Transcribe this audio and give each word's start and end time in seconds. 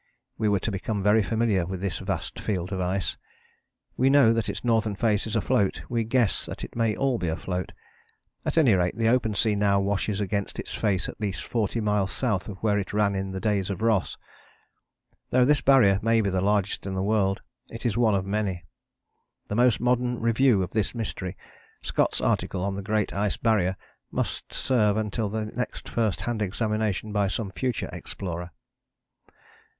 We 0.35 0.49
were 0.49 0.59
to 0.61 0.71
become 0.71 1.03
very 1.03 1.21
familiar 1.21 1.63
with 1.67 1.79
this 1.79 1.99
vast 1.99 2.39
field 2.39 2.71
of 2.71 2.79
ice. 2.81 3.17
We 3.95 4.09
know 4.09 4.33
that 4.33 4.49
its 4.49 4.63
northern 4.63 4.95
face 4.95 5.27
is 5.27 5.35
afloat, 5.35 5.83
we 5.89 6.03
guess 6.03 6.43
that 6.47 6.63
it 6.63 6.75
may 6.75 6.95
all 6.95 7.19
be 7.19 7.27
afloat. 7.27 7.71
At 8.43 8.57
any 8.57 8.73
rate 8.73 8.97
the 8.97 9.09
open 9.09 9.35
sea 9.35 9.53
now 9.53 9.79
washes 9.79 10.19
against 10.19 10.57
its 10.57 10.73
face 10.73 11.07
at 11.07 11.21
least 11.21 11.43
forty 11.43 11.79
miles 11.79 12.11
south 12.11 12.49
of 12.49 12.57
where 12.63 12.79
it 12.79 12.93
ran 12.93 13.13
in 13.13 13.29
the 13.29 13.39
days 13.39 13.69
of 13.69 13.83
Ross. 13.83 14.17
Though 15.29 15.45
this 15.45 15.61
Barrier 15.61 15.99
may 16.01 16.19
be 16.19 16.31
the 16.31 16.41
largest 16.41 16.87
in 16.87 16.95
the 16.95 17.03
world, 17.03 17.43
it 17.69 17.85
is 17.85 17.95
one 17.95 18.15
of 18.15 18.25
many. 18.25 18.65
The 19.49 19.55
most 19.55 19.79
modern 19.79 20.19
review 20.19 20.63
of 20.63 20.71
this 20.71 20.95
mystery, 20.95 21.37
Scott's 21.83 22.19
article 22.19 22.63
on 22.63 22.73
The 22.73 22.81
Great 22.81 23.13
Ice 23.13 23.37
Barrier, 23.37 23.77
must 24.11 24.51
serve 24.51 24.97
until 24.97 25.29
the 25.29 25.45
next 25.45 25.87
first 25.87 26.21
hand 26.21 26.41
examination 26.41 27.11
by 27.11 27.27
some 27.27 27.51
future 27.51 27.89
explorer. 27.93 28.49